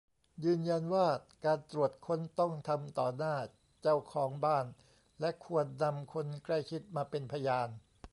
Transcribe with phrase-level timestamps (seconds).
[0.43, 1.07] ยืนยันว่า
[1.45, 3.35] การตรวจค้นต้องทำต่อหน้า
[3.81, 4.65] เจ้าของบ้าน
[5.19, 7.69] และควรนำคนใกล้ชิดมาเป็นพยาน